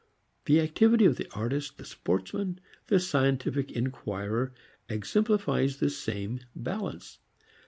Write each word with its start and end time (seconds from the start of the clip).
The 0.45 0.59
activity 0.61 1.05
of 1.05 1.17
the 1.17 1.29
artist, 1.35 1.77
the 1.77 1.85
sportsman, 1.85 2.59
the 2.87 2.99
scientific 2.99 3.71
inquirer 3.71 4.51
exemplifies 4.89 5.77
the 5.77 5.91
same 5.91 6.39
balance. 6.55 7.19